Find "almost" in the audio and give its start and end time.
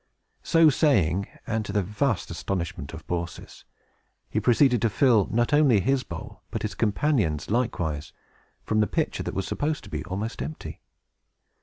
10.05-10.41